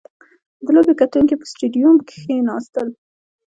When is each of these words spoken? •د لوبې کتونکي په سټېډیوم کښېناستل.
•د 0.65 0.67
لوبې 0.75 0.93
کتونکي 1.01 1.35
په 1.39 1.45
سټېډیوم 1.51 1.95
کښېناستل. 2.09 2.87